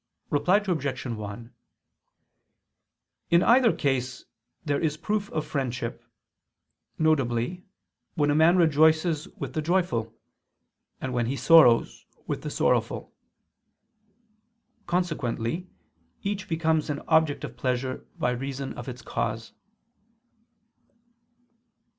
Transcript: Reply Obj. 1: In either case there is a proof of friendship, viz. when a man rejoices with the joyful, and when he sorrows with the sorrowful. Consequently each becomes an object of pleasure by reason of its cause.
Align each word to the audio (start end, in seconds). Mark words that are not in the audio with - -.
Reply 0.31 0.57
Obj. 0.57 1.05
1: 1.05 1.53
In 3.29 3.43
either 3.43 3.71
case 3.71 4.25
there 4.65 4.79
is 4.81 4.95
a 4.95 4.97
proof 4.97 5.29
of 5.29 5.45
friendship, 5.45 6.03
viz. 6.97 7.59
when 8.15 8.31
a 8.31 8.35
man 8.35 8.57
rejoices 8.57 9.27
with 9.37 9.53
the 9.53 9.61
joyful, 9.61 10.11
and 10.99 11.13
when 11.13 11.27
he 11.27 11.35
sorrows 11.35 12.07
with 12.25 12.41
the 12.41 12.49
sorrowful. 12.49 13.13
Consequently 14.87 15.69
each 16.23 16.49
becomes 16.49 16.89
an 16.89 17.03
object 17.07 17.43
of 17.43 17.55
pleasure 17.55 18.07
by 18.17 18.31
reason 18.31 18.73
of 18.75 18.89
its 18.89 19.03
cause. 19.03 19.53